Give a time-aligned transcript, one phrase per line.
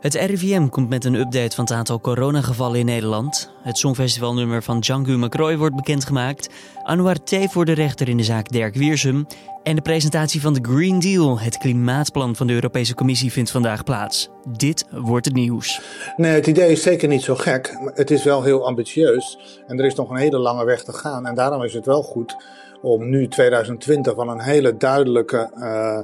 [0.00, 3.50] Het RIVM komt met een update van het aantal coronagevallen in Nederland.
[3.62, 6.48] Het songfestivalnummer van Django McRoy wordt bekendgemaakt.
[6.82, 7.36] Anouar T.
[7.50, 9.26] voor de rechter in de zaak Dirk Wiersum.
[9.62, 13.84] En de presentatie van de Green Deal, het klimaatplan van de Europese Commissie, vindt vandaag
[13.84, 14.28] plaats.
[14.56, 15.80] Dit wordt het nieuws.
[16.16, 17.78] Nee, het idee is zeker niet zo gek.
[17.94, 19.38] Het is wel heel ambitieus.
[19.66, 21.26] En er is nog een hele lange weg te gaan.
[21.26, 22.36] En daarom is het wel goed
[22.82, 25.50] om nu 2020 van een hele duidelijke.
[25.56, 25.98] Uh,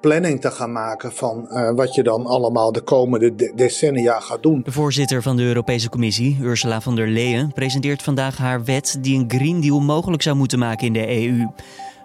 [0.00, 4.42] planning te gaan maken van uh, wat je dan allemaal de komende de decennia gaat
[4.42, 4.60] doen.
[4.64, 9.18] De voorzitter van de Europese Commissie, Ursula von der Leyen, presenteert vandaag haar wet die
[9.18, 11.46] een Green Deal mogelijk zou moeten maken in de EU.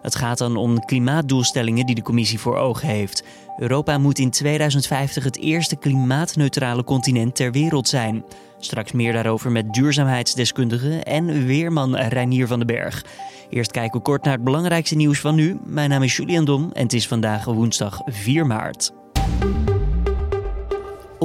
[0.05, 3.23] Het gaat dan om klimaatdoelstellingen die de Commissie voor ogen heeft.
[3.57, 8.23] Europa moet in 2050 het eerste klimaatneutrale continent ter wereld zijn.
[8.59, 13.05] Straks meer daarover met duurzaamheidsdeskundige en weerman Reinier van den Berg.
[13.49, 15.59] Eerst kijken we kort naar het belangrijkste nieuws van nu.
[15.63, 19.04] Mijn naam is Julian Dom en het is vandaag woensdag 4 maart.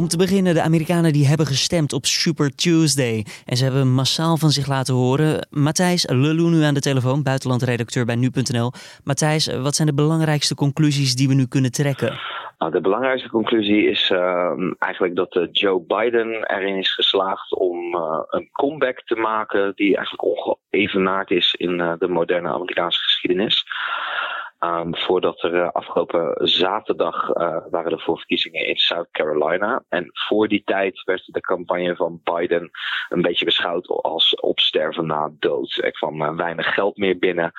[0.01, 3.25] Om te beginnen, de Amerikanen die hebben gestemd op Super Tuesday.
[3.47, 5.47] En ze hebben massaal van zich laten horen.
[5.51, 8.73] Matthijs Lelou nu aan de telefoon, buitenlandredacteur bij nu.nl.
[9.05, 12.19] Matthijs, wat zijn de belangrijkste conclusies die we nu kunnen trekken?
[12.59, 17.95] Nou, de belangrijkste conclusie is uh, eigenlijk dat uh, Joe Biden erin is geslaagd om
[17.95, 23.65] uh, een comeback te maken die eigenlijk ongeëvenaard is in de moderne Amerikaanse geschiedenis.
[24.65, 29.85] Um, voordat er uh, afgelopen zaterdag uh, waren er voorverkiezingen in South Carolina.
[29.89, 32.71] En voor die tijd werd de campagne van Biden
[33.09, 35.79] een beetje beschouwd als opsterven na dood.
[35.83, 37.53] Er kwam uh, weinig geld meer binnen.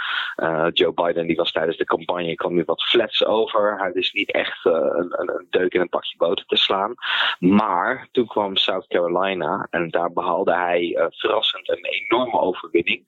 [0.74, 3.80] Joe Biden die was tijdens de campagne kwam nu wat flats over.
[3.80, 6.94] Hij is niet echt een, een, deuk in een pakje boter te slaan.
[7.40, 13.06] Maar toen kwam South Carolina en daar behaalde hij verrassend een enorme overwinning.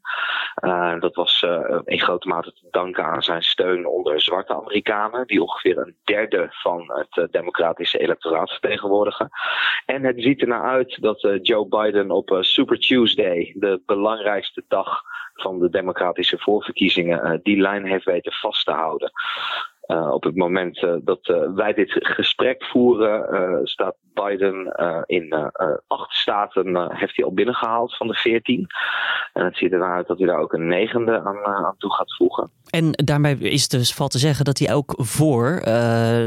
[1.00, 1.46] dat was
[1.86, 6.48] in grote mate te danken aan zijn steun onder zwarte Amerikanen, die ongeveer een derde
[6.50, 9.30] van het uh, democratische electoraat vertegenwoordigen.
[9.86, 14.64] En het ziet ernaar uit dat uh, Joe Biden op uh, Super Tuesday, de belangrijkste
[14.68, 15.02] dag
[15.34, 19.12] van de democratische voorverkiezingen, die lijn heeft weten vast te houden.
[19.88, 24.72] Uh, op het moment uh, dat uh, wij dit gesprek voeren, staat Biden
[25.06, 25.52] in
[25.88, 28.68] acht staten heeft hij al binnengehaald van de veertien.
[29.34, 32.16] En het ziet ernaar uit dat hij daar ook een negende aan, aan toe gaat
[32.16, 32.52] voegen.
[32.70, 35.62] En daarmee is dus valt te zeggen dat hij ook voor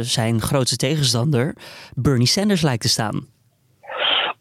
[0.01, 1.57] zijn grootste tegenstander
[1.95, 3.36] Bernie Sanders lijkt te staan.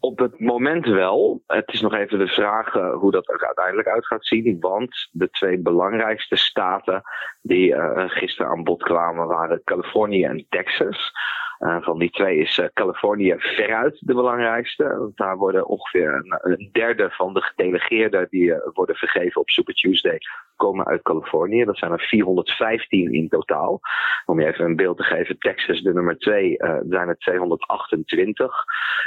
[0.00, 1.42] Op het moment wel.
[1.46, 4.56] Het is nog even de vraag uh, hoe dat er uiteindelijk uit gaat zien.
[4.60, 7.02] Want de twee belangrijkste staten
[7.42, 11.12] die uh, gisteren aan bod kwamen waren Californië en Texas.
[11.58, 14.84] Uh, van die twee is Californië veruit de belangrijkste.
[14.84, 19.74] Want daar worden ongeveer een, een derde van de gedelegeerden die worden vergeven op Super
[19.74, 20.18] Tuesday
[20.56, 21.64] komen uit Californië.
[21.64, 23.80] Dat zijn er 415 in totaal.
[24.24, 26.56] Om je even een beeld te geven, Texas de nummer 2
[26.88, 28.64] zijn er 228.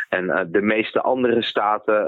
[0.10, 2.08] En de meeste andere staten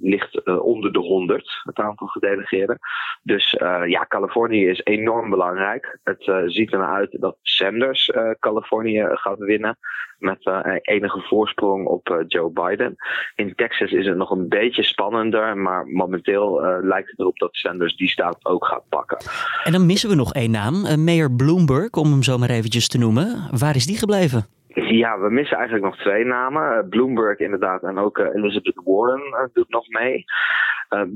[0.00, 2.78] ligt onder de 100, het aantal gedelegeerden.
[3.22, 3.50] Dus
[3.86, 5.98] ja, Californië is enorm belangrijk.
[6.02, 9.78] Het ziet ernaar uit dat Sanders Californië gaat winnen
[10.20, 12.96] met uh, enige voorsprong op uh, Joe Biden.
[13.34, 17.54] In Texas is het nog een beetje spannender, maar momenteel uh, lijkt het erop dat
[17.54, 19.18] Sanders die staat ook gaat pakken.
[19.64, 22.98] En dan missen we nog één naam, Mayor Bloomberg, om hem zo maar eventjes te
[22.98, 23.48] noemen.
[23.58, 24.46] Waar is die gebleven?
[24.74, 26.88] Ja, we missen eigenlijk nog twee namen.
[26.88, 30.24] Bloomberg inderdaad en ook Elizabeth Warren doet nog mee.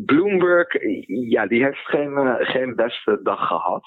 [0.07, 0.67] Bloomberg,
[1.07, 3.85] ja, die heeft geen, geen beste dag gehad.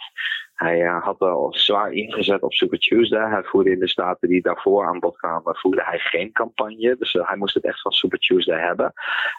[0.58, 3.30] Hij uh, had wel zwaar ingezet op Super Tuesday.
[3.30, 6.96] Hij voerde in de staten die daarvoor aan bod kwamen, voerde hij geen campagne.
[7.00, 8.94] Dus uh, hij moest het echt van Super Tuesday hebben.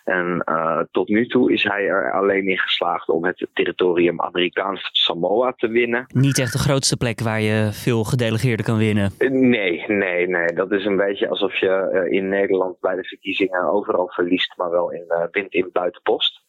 [0.05, 4.89] En uh, tot nu toe is hij er alleen in geslaagd om het territorium Amerikaans
[4.93, 6.07] Samoa te winnen.
[6.09, 9.13] Niet echt de grootste plek waar je veel gedelegeerden kan winnen.
[9.29, 10.47] Nee, nee, nee.
[10.47, 14.93] Dat is een beetje alsof je in Nederland bij de verkiezingen overal verliest, maar wel
[14.93, 16.47] in, wint in buitenpost.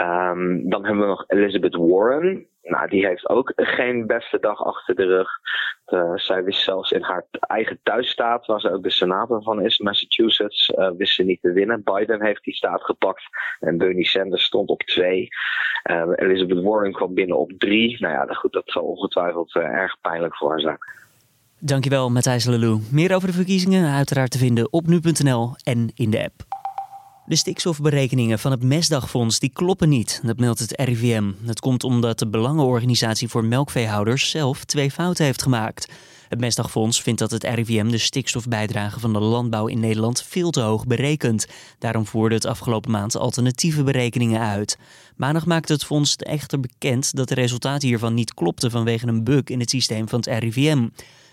[0.00, 2.46] Um, dan hebben we nog Elizabeth Warren.
[2.62, 5.28] Nou, die heeft ook geen beste dag achter de rug.
[5.86, 9.78] Uh, zij wist zelfs in haar eigen thuisstaat, waar ze ook de senator van is,
[9.78, 11.82] Massachusetts, uh, wist ze niet te winnen.
[11.84, 13.22] Biden heeft die staat gepakt
[13.60, 15.28] en Bernie Sanders stond op twee.
[15.90, 18.00] Uh, Elizabeth Warren kwam binnen op drie.
[18.00, 20.78] Nou ja, goed, dat zal ongetwijfeld erg pijnlijk voor haar zijn.
[21.58, 22.80] Dankjewel, Matthijs Lelou.
[22.92, 26.59] Meer over de verkiezingen uiteraard te vinden op nu.nl en in de app.
[27.30, 31.32] De stikstofberekeningen van het Mesdagfonds die kloppen niet, dat meldt het RIVM.
[31.40, 35.92] Dat komt omdat de Belangenorganisatie voor Melkveehouders zelf twee fouten heeft gemaakt.
[36.28, 40.60] Het Mesdagfonds vindt dat het RIVM de stikstofbijdrage van de landbouw in Nederland veel te
[40.60, 41.46] hoog berekent.
[41.78, 44.78] Daarom voerde het afgelopen maand alternatieve berekeningen uit.
[45.16, 49.44] Maandag maakte het fonds echter bekend dat de resultaten hiervan niet klopten vanwege een bug
[49.44, 50.88] in het systeem van het RIVM.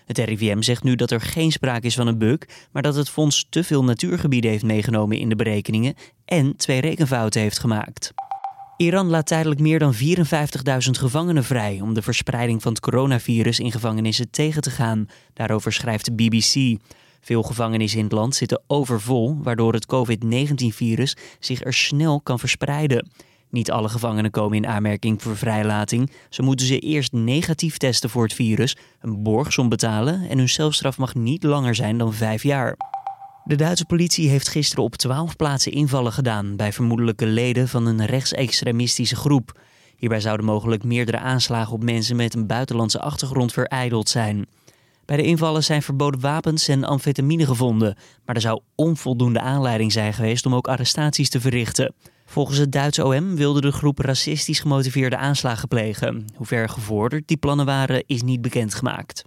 [0.08, 2.38] Het RIVM zegt nu dat er geen sprake is van een bug,
[2.72, 5.94] maar dat het fonds te veel natuurgebieden heeft meegenomen in de berekeningen
[6.24, 8.12] en twee rekenfouten heeft gemaakt.
[8.76, 10.00] Iran laat tijdelijk meer dan 54.000
[10.90, 15.08] gevangenen vrij om de verspreiding van het coronavirus in gevangenissen tegen te gaan.
[15.34, 16.80] Daarover schrijft de BBC.
[17.20, 23.08] Veel gevangenissen in het land zitten overvol, waardoor het COVID-19-virus zich er snel kan verspreiden.
[23.50, 26.12] Niet alle gevangenen komen in aanmerking voor vrijlating.
[26.28, 30.98] Ze moeten ze eerst negatief testen voor het virus, een borgsom betalen en hun celstraf
[30.98, 32.76] mag niet langer zijn dan vijf jaar.
[33.44, 38.06] De Duitse politie heeft gisteren op twaalf plaatsen invallen gedaan bij vermoedelijke leden van een
[38.06, 39.60] rechtsextremistische groep.
[39.96, 44.46] Hierbij zouden mogelijk meerdere aanslagen op mensen met een buitenlandse achtergrond vereideld zijn.
[45.04, 50.12] Bij de invallen zijn verboden wapens en amfetamine gevonden, maar er zou onvoldoende aanleiding zijn
[50.14, 51.94] geweest om ook arrestaties te verrichten.
[52.30, 56.24] Volgens het Duitse OM wilde de groep racistisch gemotiveerde aanslagen plegen.
[56.34, 59.22] Hoe ver gevorderd die plannen waren, is niet bekendgemaakt.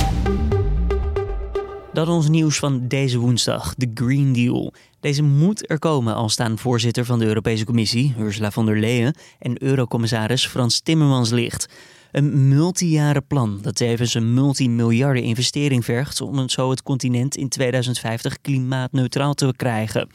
[1.94, 4.74] Dan ons nieuws van deze woensdag, de Green Deal.
[5.00, 9.16] Deze moet er komen, al staan voorzitter van de Europese Commissie, Ursula von der Leyen,
[9.40, 11.74] en eurocommissaris Frans Timmermans ligt.
[12.12, 18.42] Een multijaren plan dat tevens een multimiljarden investering vergt om zo het continent in 2050
[18.42, 20.10] klimaatneutraal te krijgen.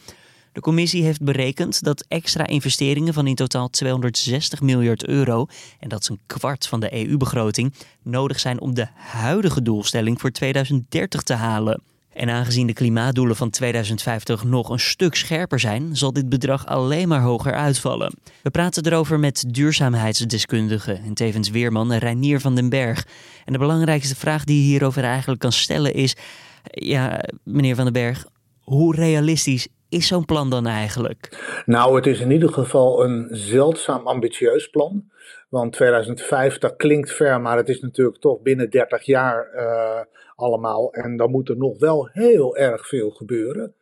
[0.57, 5.45] De commissie heeft berekend dat extra investeringen van in totaal 260 miljard euro,
[5.79, 7.73] en dat is een kwart van de EU-begroting,
[8.03, 11.81] nodig zijn om de huidige doelstelling voor 2030 te halen.
[12.13, 17.07] En aangezien de klimaatdoelen van 2050 nog een stuk scherper zijn, zal dit bedrag alleen
[17.07, 18.13] maar hoger uitvallen.
[18.41, 23.07] We praten erover met duurzaamheidsdeskundige en tevens weerman Reinier van den Berg.
[23.45, 26.15] En de belangrijkste vraag die je hierover eigenlijk kan stellen is:
[26.63, 28.25] ja, meneer van den Berg,
[28.61, 29.67] hoe realistisch
[29.97, 31.61] is zo'n plan dan eigenlijk?
[31.65, 35.03] Nou, het is in ieder geval een zeldzaam ambitieus plan.
[35.49, 39.99] Want 2050 klinkt ver, maar het is natuurlijk toch binnen 30 jaar uh,
[40.35, 40.93] allemaal.
[40.93, 43.75] En dan moet er nog wel heel erg veel gebeuren.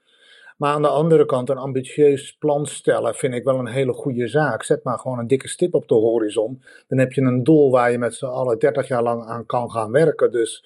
[0.58, 4.28] Maar aan de andere kant, een ambitieus plan stellen vind ik wel een hele goede
[4.28, 4.64] zaak.
[4.64, 6.62] Zet maar gewoon een dikke stip op de horizon.
[6.88, 9.72] Dan heb je een doel waar je met z'n allen 30 jaar lang aan kan
[9.72, 10.32] gaan werken.
[10.32, 10.66] Dus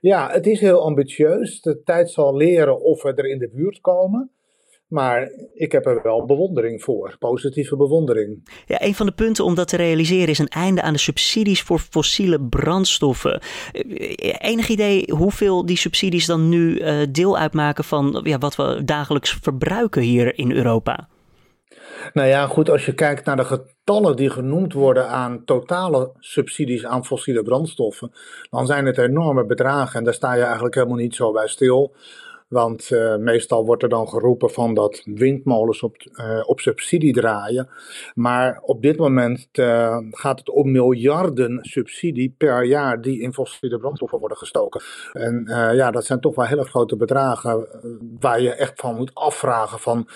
[0.00, 1.60] ja, het is heel ambitieus.
[1.60, 4.30] De tijd zal leren of we er in de buurt komen.
[4.90, 8.48] Maar ik heb er wel bewondering voor, positieve bewondering.
[8.66, 11.62] Ja, een van de punten om dat te realiseren is een einde aan de subsidies
[11.62, 13.40] voor fossiele brandstoffen.
[13.72, 18.82] Eh, enig idee hoeveel die subsidies dan nu uh, deel uitmaken van ja, wat we
[18.84, 21.08] dagelijks verbruiken hier in Europa?
[22.12, 26.84] Nou ja, goed, als je kijkt naar de getallen die genoemd worden aan totale subsidies
[26.84, 28.12] aan fossiele brandstoffen,
[28.50, 31.94] dan zijn het enorme bedragen en daar sta je eigenlijk helemaal niet zo bij stil.
[32.50, 37.68] Want uh, meestal wordt er dan geroepen van dat windmolens op, uh, op subsidie draaien.
[38.14, 43.78] Maar op dit moment uh, gaat het om miljarden subsidie per jaar die in fossiele
[43.78, 44.80] brandstoffen worden gestoken.
[45.12, 45.44] En
[45.74, 47.66] ja, dat zijn toch wel hele grote bedragen
[48.20, 50.08] waar je echt van moet afvragen van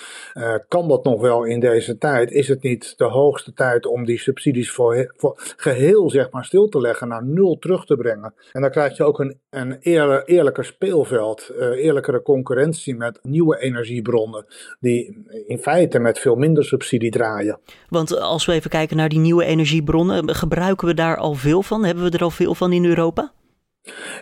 [0.68, 2.30] kan dat nog wel in deze tijd?
[2.30, 6.68] Is het niet de hoogste tijd om die subsidies voor, voor geheel zeg maar stil
[6.68, 8.34] te leggen, naar nul terug te brengen?
[8.52, 14.46] En dan krijg je ook een, een eerlijker speelveld, eerlijkere concurrentie met nieuwe energiebronnen,
[14.80, 17.58] die in feite met veel minder subsidie draaien.
[17.88, 21.84] Want als we even kijken naar die nieuwe energiebronnen, gebruiken we daar al veel van?
[21.84, 23.32] Hebben we er al veel van in Europa?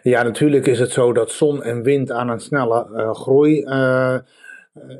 [0.02, 4.18] Ja, natuurlijk is het zo dat zon en wind aan een snelle uh, groei uh,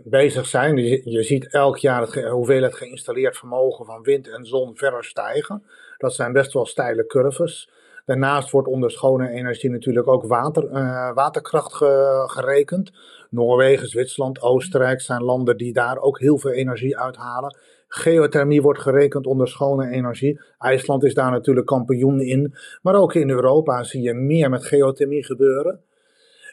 [0.04, 0.76] bezig zijn.
[0.76, 5.62] Je, je, ziet elk jaar het hoeveelheid geïnstalleerd vermogen van wind en zon verder stijgen.
[5.98, 7.70] Dat zijn best wel steile curves.
[8.04, 11.74] Daarnaast wordt onder schone energie natuurlijk ook water, uh, waterkracht
[12.26, 12.92] gerekend.
[13.30, 17.56] Noorwegen, Zwitserland, Oostenrijk zijn landen die daar ook heel veel energie uithalen.
[17.88, 20.40] Geothermie wordt gerekend onder schone energie.
[20.58, 22.54] IJsland is daar natuurlijk kampioen in.
[22.82, 25.80] Maar ook in Europa zie je meer met geothermie gebeuren.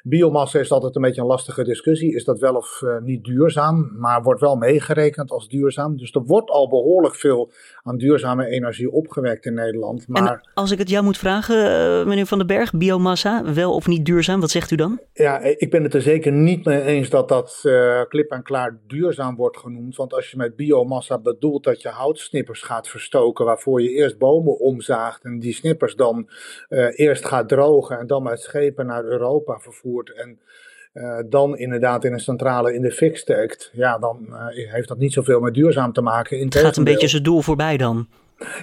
[0.03, 2.15] Biomassa is altijd een beetje een lastige discussie.
[2.15, 3.91] Is dat wel of uh, niet duurzaam?
[3.97, 5.97] Maar wordt wel meegerekend als duurzaam.
[5.97, 7.51] Dus er wordt al behoorlijk veel
[7.83, 10.07] aan duurzame energie opgewekt in Nederland.
[10.07, 10.31] Maar...
[10.31, 13.87] En als ik het jou moet vragen, uh, meneer Van den Berg, biomassa, wel of
[13.87, 14.39] niet duurzaam?
[14.39, 14.99] Wat zegt u dan?
[15.13, 18.79] Ja, ik ben het er zeker niet mee eens dat dat uh, klip en klaar
[18.87, 19.95] duurzaam wordt genoemd.
[19.95, 24.59] Want als je met biomassa bedoelt dat je houtsnippers gaat verstoken, waarvoor je eerst bomen
[24.59, 26.29] omzaagt en die snippers dan
[26.95, 29.59] eerst gaat drogen en dan met schepen naar Europa
[29.97, 30.39] en
[30.93, 34.97] uh, dan inderdaad in een centrale in de fik steekt, ja, dan uh, heeft dat
[34.97, 36.39] niet zoveel met duurzaam te maken.
[36.39, 38.07] het gaat een beetje zijn doel voorbij dan.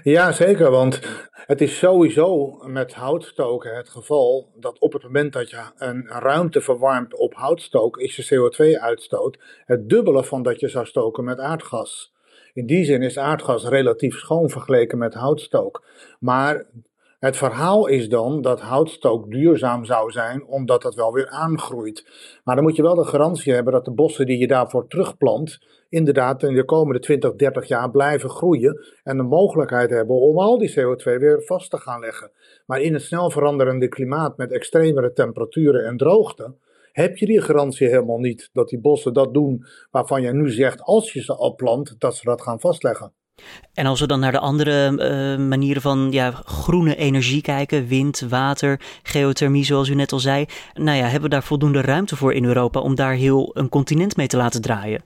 [0.02, 1.00] Ja, zeker, want
[1.32, 6.60] het is sowieso met houtstoken het geval dat op het moment dat je een ruimte
[6.60, 12.14] verwarmt op houtstook, is je CO2-uitstoot het dubbele van dat je zou stoken met aardgas.
[12.52, 15.84] In die zin is aardgas relatief schoon vergeleken met houtstook.
[16.20, 16.66] Maar
[17.18, 22.08] Het verhaal is dan dat houtstook duurzaam zou zijn, omdat dat wel weer aangroeit.
[22.44, 25.58] Maar dan moet je wel de garantie hebben dat de bossen die je daarvoor terugplant,
[25.88, 28.84] inderdaad in de komende 20, 30 jaar blijven groeien.
[29.02, 32.30] En de mogelijkheid hebben om al die CO2 weer vast te gaan leggen.
[32.66, 36.54] Maar in het snel veranderende klimaat met extremere temperaturen en droogte,
[36.92, 40.80] heb je die garantie helemaal niet dat die bossen dat doen waarvan je nu zegt,
[40.82, 43.12] als je ze al plant, dat ze dat gaan vastleggen.
[43.74, 48.20] En als we dan naar de andere uh, manieren van ja, groene energie kijken, wind,
[48.28, 52.32] water, geothermie, zoals u net al zei, nou ja, hebben we daar voldoende ruimte voor
[52.32, 55.04] in Europa om daar heel een continent mee te laten draaien?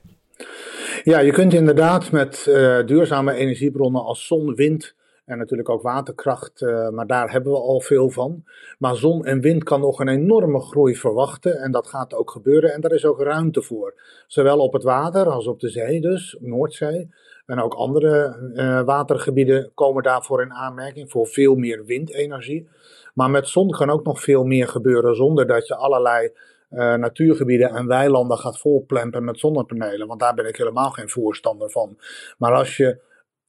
[1.03, 4.95] Ja, je kunt inderdaad met uh, duurzame energiebronnen als zon, wind,
[5.25, 8.43] en natuurlijk ook waterkracht, uh, maar daar hebben we al veel van.
[8.77, 12.73] Maar zon en wind kan nog een enorme groei verwachten en dat gaat ook gebeuren
[12.73, 13.93] en daar is ook ruimte voor.
[14.27, 17.09] Zowel op het water als op de zee dus, Noordzee.
[17.51, 22.69] En ook andere uh, watergebieden komen daarvoor in aanmerking voor veel meer windenergie.
[23.13, 26.29] Maar met zon kan ook nog veel meer gebeuren zonder dat je allerlei
[26.69, 30.07] uh, natuurgebieden en weilanden gaat volplempen met zonnepanelen.
[30.07, 31.97] Want daar ben ik helemaal geen voorstander van.
[32.37, 32.99] Maar als je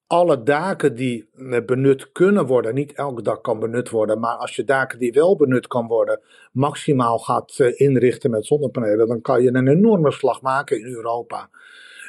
[0.07, 4.57] alle daken die eh, benut kunnen worden, niet elk dak kan benut worden, maar als
[4.57, 6.21] je daken die wel benut kan worden,
[6.53, 11.49] maximaal gaat inrichten met zonnepanelen, dan kan je een enorme slag maken in Europa.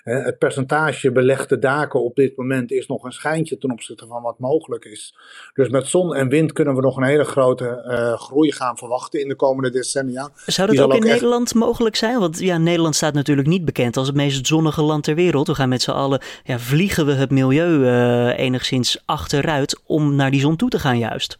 [0.03, 4.39] Het percentage belegde daken op dit moment is nog een schijntje ten opzichte van wat
[4.39, 5.15] mogelijk is.
[5.53, 9.19] Dus met zon en wind kunnen we nog een hele grote uh, groei gaan verwachten
[9.19, 10.29] in de komende decennia.
[10.45, 12.19] Zou dat ook in Nederland mogelijk zijn?
[12.19, 15.47] Want ja, Nederland staat natuurlijk niet bekend als het meest zonnige land ter wereld.
[15.47, 20.31] We gaan met z'n allen, ja, vliegen we het milieu uh, enigszins achteruit om naar
[20.31, 21.37] die zon toe te gaan juist.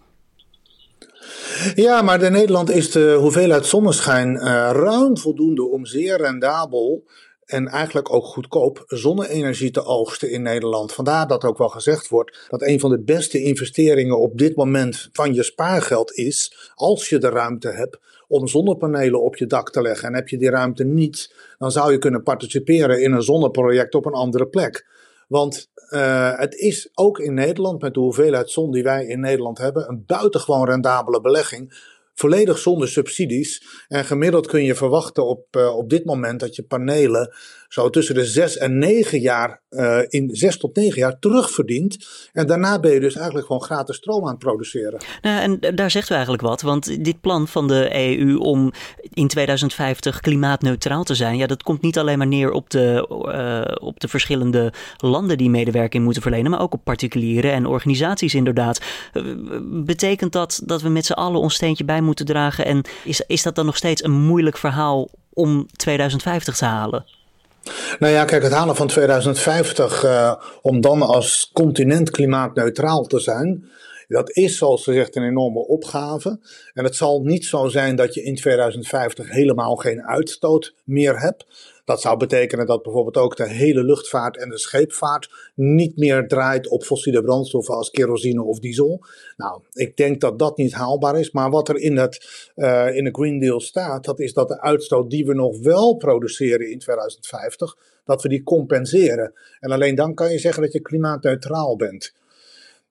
[1.76, 7.04] Ja, maar in Nederland is de hoeveelheid zonneschijn uh, ruim voldoende om zeer rendabel
[7.54, 10.94] en eigenlijk ook goedkoop zonne-energie te oogsten in Nederland.
[10.94, 15.10] Vandaar dat ook wel gezegd wordt dat een van de beste investeringen op dit moment
[15.12, 19.82] van je spaargeld is, als je de ruimte hebt, om zonnepanelen op je dak te
[19.82, 20.08] leggen.
[20.08, 24.06] En heb je die ruimte niet, dan zou je kunnen participeren in een zonneproject op
[24.06, 24.88] een andere plek.
[25.28, 29.58] Want uh, het is ook in Nederland, met de hoeveelheid zon die wij in Nederland
[29.58, 33.64] hebben, een buitengewoon rendabele belegging volledig zonder subsidies.
[33.88, 37.34] En gemiddeld kun je verwachten op, uh, op dit moment dat je panelen
[37.74, 42.08] zo tussen de 6 en 9 jaar, uh, in 6 tot 9 jaar terugverdient.
[42.32, 45.02] En daarna ben je dus eigenlijk gewoon gratis stroom aan het produceren.
[45.22, 48.72] Nou, en daar zegt u eigenlijk wat, want dit plan van de EU om
[49.14, 53.88] in 2050 klimaatneutraal te zijn, ja, dat komt niet alleen maar neer op de, uh,
[53.88, 58.82] op de verschillende landen die medewerking moeten verlenen, maar ook op particulieren en organisaties inderdaad.
[59.64, 63.44] betekent dat dat we met z'n allen ons steentje bij moeten dragen en is, is
[63.44, 67.06] dat dan nog steeds een moeilijk verhaal om 2050 te halen?
[68.00, 73.70] Nou ja, kijk, het halen van 2050 uh, om dan als continent klimaatneutraal te zijn,
[74.08, 76.40] dat is zoals gezegd een enorme opgave.
[76.74, 81.46] En het zal niet zo zijn dat je in 2050 helemaal geen uitstoot meer hebt.
[81.86, 86.68] Dat zou betekenen dat bijvoorbeeld ook de hele luchtvaart en de scheepvaart niet meer draait
[86.68, 89.06] op fossiele brandstoffen als kerosine of diesel.
[89.38, 91.32] Nou, ik denk dat dat niet haalbaar is.
[91.32, 94.62] Maar wat er in, het, uh, in de Green Deal staat, dat is dat de
[94.62, 99.34] uitstoot die we nog wel produceren in 2050, dat we die compenseren.
[99.60, 102.14] En alleen dan kan je zeggen dat je klimaatneutraal bent.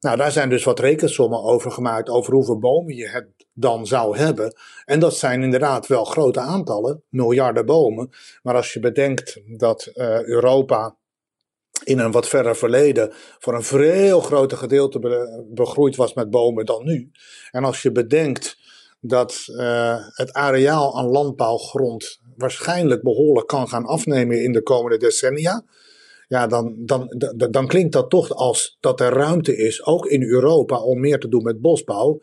[0.00, 4.16] Nou, daar zijn dus wat rekensommen over gemaakt over hoeveel bomen je het dan zou
[4.16, 4.54] hebben.
[4.84, 8.10] En dat zijn inderdaad wel grote aantallen, miljarden bomen.
[8.42, 10.96] Maar als je bedenkt dat uh, Europa
[11.84, 16.66] in een wat verder verleden voor een veel groter gedeelte be begroeid was met bomen
[16.66, 17.10] dan nu.
[17.50, 18.58] En als je bedenkt
[19.00, 25.64] dat uh, het areaal aan landbouwgrond waarschijnlijk behoorlijk kan gaan afnemen in de komende decennia
[26.32, 30.22] ja, dan, dan, dan, dan klinkt dat toch als dat er ruimte is, ook in
[30.22, 32.20] Europa, om meer te doen met bosbouw,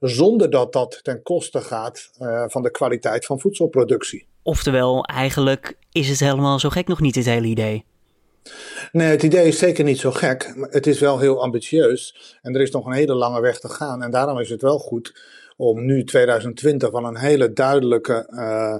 [0.00, 4.26] zonder dat dat ten koste gaat uh, van de kwaliteit van voedselproductie.
[4.42, 7.84] Oftewel, eigenlijk is het helemaal zo gek nog niet, het hele idee.
[8.92, 10.52] Nee, het idee is zeker niet zo gek.
[10.56, 12.36] Maar het is wel heel ambitieus.
[12.42, 14.02] En er is nog een hele lange weg te gaan.
[14.02, 15.20] En daarom is het wel goed
[15.56, 18.76] om nu 2020 van een hele duidelijke uh,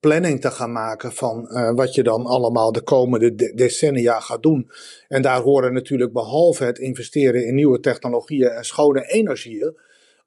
[0.00, 4.42] planning te gaan maken van uh, wat je dan allemaal de komende de decennia gaat
[4.42, 4.70] doen.
[5.08, 9.76] En daar horen natuurlijk behalve het investeren in nieuwe technologieën en schone energieën,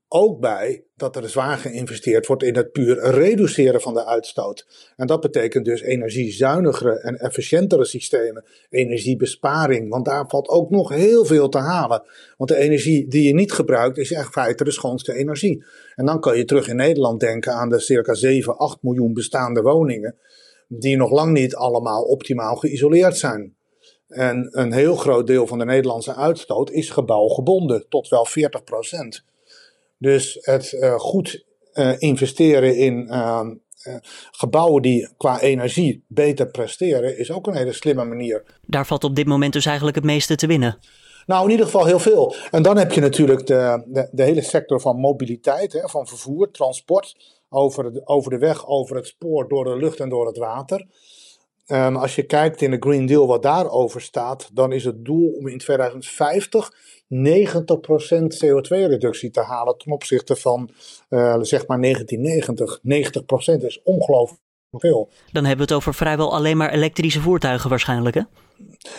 [0.10, 4.68] ook bij dat er zwaar geïnvesteerd wordt in het puur reduceren van de uitstoot.
[4.96, 11.25] En dat betekent dus energiezuinigere en efficiëntere systemen, energiebesparing, want daar valt ook nog heel
[11.25, 12.04] veel te halen.
[12.38, 15.63] Want de energie die je niet gebruikt is echt feite de schoonste energie.
[15.96, 19.62] En dan kan je terug in Nederland denken aan de circa 7, 8 miljoen bestaande
[19.62, 20.16] woningen,
[20.68, 23.58] die nog lang niet allemaal optimaal geïsoleerd zijn.
[24.08, 29.28] En een heel groot deel van de Nederlandse uitstoot is gebouwgebonden, tot wel 40 procent.
[30.00, 31.46] Dus het goed
[31.98, 33.10] investeren in
[34.32, 38.44] gebouwen die qua energie beter presteren, is ook een hele slimme manier.
[38.65, 40.79] Daar valt op dit moment dus eigenlijk het meeste te winnen.
[41.25, 42.36] Nou, in ieder geval heel veel.
[42.51, 46.51] En dan heb je natuurlijk de, de, de hele sector van mobiliteit, hè, van vervoer,
[46.51, 47.15] transport,
[47.50, 50.86] over de, over de weg, over het spoor, door de lucht en door het water.
[51.70, 55.32] En als je kijkt in de Green Deal wat daarover staat, dan is het doel
[55.32, 56.72] om in 2050
[57.10, 57.16] 90%
[58.46, 60.70] CO2-reductie te halen ten opzichte van
[61.10, 62.80] uh, zeg maar 1990.
[63.62, 65.10] 90% is ongelooflijk veel.
[65.32, 68.22] Dan hebben we het over vrijwel alleen maar elektrische voertuigen waarschijnlijk hè?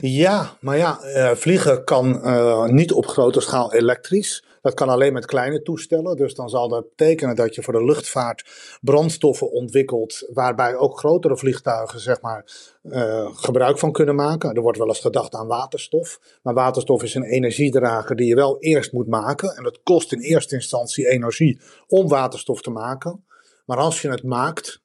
[0.00, 4.44] Ja, maar ja, uh, vliegen kan uh, niet op grote schaal elektrisch.
[4.62, 6.16] Dat kan alleen met kleine toestellen.
[6.16, 8.44] Dus dan zal dat betekenen dat je voor de luchtvaart
[8.80, 10.28] brandstoffen ontwikkelt.
[10.32, 12.44] waarbij ook grotere vliegtuigen zeg maar,
[12.82, 14.54] uh, gebruik van kunnen maken.
[14.54, 16.20] Er wordt wel eens gedacht aan waterstof.
[16.42, 19.56] Maar waterstof is een energiedrager die je wel eerst moet maken.
[19.56, 23.24] En het kost in eerste instantie energie om waterstof te maken.
[23.64, 24.80] Maar als je het maakt,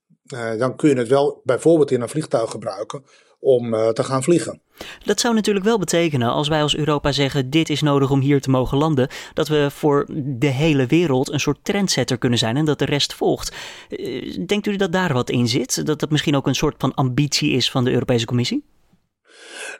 [0.58, 3.04] dan kun je het wel bijvoorbeeld in een vliegtuig gebruiken
[3.46, 4.62] om uh, te gaan vliegen.
[5.04, 8.42] Dat zou natuurlijk wel betekenen, als wij als Europa zeggen: dit is nodig om hier
[8.42, 12.66] te mogen landen, dat we voor de hele wereld een soort trendsetter kunnen zijn en
[12.66, 13.56] dat de rest volgt.
[13.90, 15.86] Uh, denkt u dat daar wat in zit?
[15.86, 18.66] Dat dat misschien ook een soort van ambitie is van de Europese Commissie?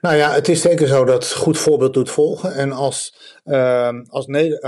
[0.02, 2.54] Nou ja, het is zeker zo dat goed voorbeeld doet volgen.
[2.54, 4.28] En als, uh, als,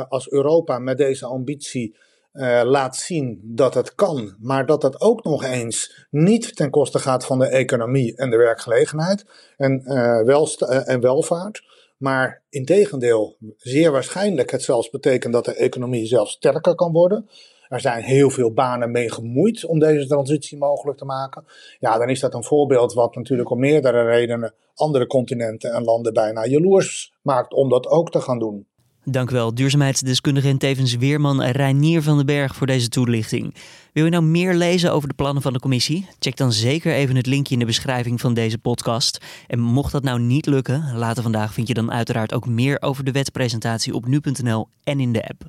[0.10, 1.96] als Europa met deze ambitie
[2.38, 7.00] uh, laat zien dat het kan, maar dat dat ook nog eens niet ten koste
[7.00, 9.26] gaat van de economie en de werkgelegenheid
[9.58, 11.64] en, uh, en welvaart.
[11.98, 17.30] Maar integendeel, zeer waarschijnlijk het zelfs betekent dat de economie zelfs sterker kan worden.
[17.70, 21.46] Er zijn heel veel banen mee gemoeid om deze transitie mogelijk te maken.
[21.80, 26.14] Ja, dan is dat een voorbeeld wat natuurlijk om meerdere redenen andere continenten en landen
[26.14, 28.68] bijna jaloers maakt om dat ook te gaan doen.
[29.10, 33.56] Dank u wel, duurzaamheidsdeskundige en tevens weerman Reinier van den Berg voor deze toelichting.
[33.94, 36.08] Wil je nou meer lezen over de plannen van de commissie?
[36.20, 39.26] Check dan zeker even het linkje in de beschrijving van deze podcast.
[39.48, 43.04] En mocht dat nou niet lukken, later vandaag vind je dan uiteraard ook meer over
[43.04, 45.44] de wetpresentatie op nu.nl en in de app.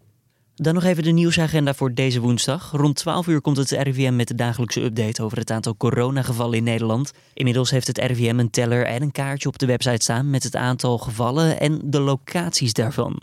[0.55, 2.71] Dan nog even de nieuwsagenda voor deze woensdag.
[2.73, 6.65] Rond 12 uur komt het RIVM met de dagelijkse update over het aantal coronagevallen in
[6.65, 7.13] Nederland.
[7.35, 10.57] Inmiddels heeft het RIVM een teller en een kaartje op de website staan met het
[10.57, 13.19] aantal gevallen en de locaties daarvan.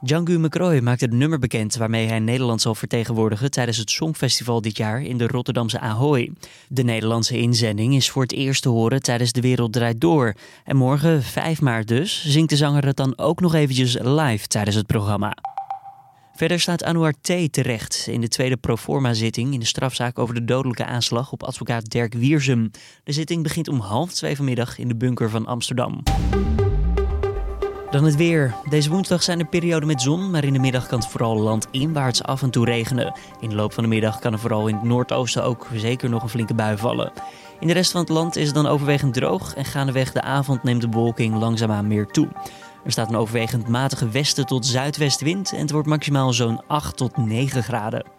[0.00, 4.76] Django McCroy maakte het nummer bekend waarmee hij Nederland zal vertegenwoordigen tijdens het Songfestival dit
[4.76, 6.32] jaar in de Rotterdamse Ahoy.
[6.68, 10.34] De Nederlandse inzending is voor het eerst te horen tijdens De Wereld Draait Door.
[10.64, 14.76] En morgen, 5 maart dus, zingt de zanger het dan ook nog eventjes live tijdens
[14.76, 15.36] het programma.
[16.34, 17.52] Verder staat Anouar T.
[17.52, 22.14] terecht in de tweede proforma-zitting in de strafzaak over de dodelijke aanslag op advocaat Dirk
[22.14, 22.70] Wiersum.
[23.04, 26.02] De zitting begint om half twee vanmiddag in de bunker van Amsterdam.
[27.90, 28.54] Dan het weer.
[28.68, 32.22] Deze woensdag zijn er perioden met zon, maar in de middag kan het vooral landinwaarts
[32.22, 33.18] af en toe regenen.
[33.40, 36.22] In de loop van de middag kan er vooral in het noordoosten ook zeker nog
[36.22, 37.12] een flinke bui vallen.
[37.60, 40.62] In de rest van het land is het dan overwegend droog en gaandeweg de avond
[40.62, 42.28] neemt de bewolking langzaamaan meer toe.
[42.84, 47.16] Er staat een overwegend matige westen tot zuidwestwind en het wordt maximaal zo'n 8 tot
[47.16, 48.17] 9 graden.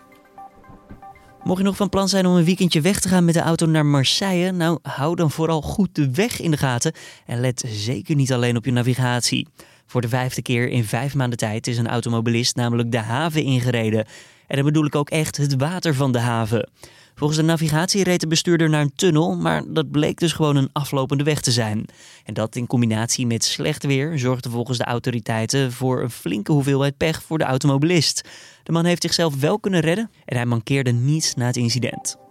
[1.43, 3.65] Mocht je nog van plan zijn om een weekendje weg te gaan met de auto
[3.65, 6.93] naar Marseille, nou hou dan vooral goed de weg in de gaten
[7.25, 9.47] en let zeker niet alleen op je navigatie.
[9.89, 14.05] Voor de vijfde keer in vijf maanden tijd is een automobilist namelijk de haven ingereden.
[14.47, 16.69] En dan bedoel ik ook echt het water van de haven.
[17.15, 20.69] Volgens de navigatie reed de bestuurder naar een tunnel, maar dat bleek dus gewoon een
[20.73, 21.85] aflopende weg te zijn.
[22.23, 26.97] En dat in combinatie met slecht weer zorgde volgens de autoriteiten voor een flinke hoeveelheid
[26.97, 28.29] pech voor de automobilist.
[28.63, 32.28] De man heeft zichzelf wel kunnen redden en hij mankeerde niet na het incident.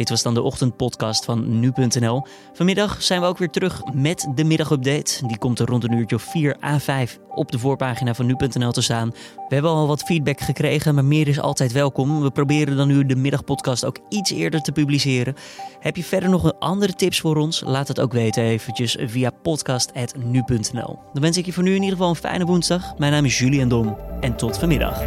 [0.00, 2.22] Dit was dan de ochtendpodcast van nu.nl.
[2.52, 5.26] Vanmiddag zijn we ook weer terug met de middagupdate.
[5.26, 8.72] Die komt er rond een uurtje of 4 a 5 op de voorpagina van nu.nl
[8.72, 9.10] te staan.
[9.48, 12.22] We hebben al wat feedback gekregen, maar meer is altijd welkom.
[12.22, 15.34] We proberen dan nu de middagpodcast ook iets eerder te publiceren.
[15.80, 17.62] Heb je verder nog andere tips voor ons?
[17.66, 20.98] Laat het ook weten eventjes via podcast.nu.nl.
[21.12, 22.98] Dan wens ik je voor nu in ieder geval een fijne woensdag.
[22.98, 25.02] Mijn naam is Julian Dom en tot vanmiddag.